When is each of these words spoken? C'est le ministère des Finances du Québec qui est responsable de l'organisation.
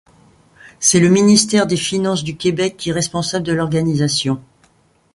C'est 0.79 0.99
le 0.99 1.09
ministère 1.09 1.67
des 1.67 1.77
Finances 1.77 2.23
du 2.23 2.35
Québec 2.35 2.75
qui 2.75 2.89
est 2.89 2.91
responsable 2.91 3.45
de 3.45 3.51
l'organisation. 3.53 4.41